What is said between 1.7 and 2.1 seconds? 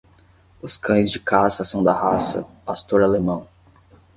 da